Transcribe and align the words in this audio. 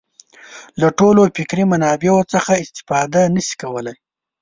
له 0.81 0.87
ټولو 0.99 1.21
فکري 1.37 1.63
منابعو 1.71 2.19
څخه 2.33 2.61
استفاده 2.63 3.21
نه 3.35 3.41
شي 3.47 3.55
کولای. 3.61 3.97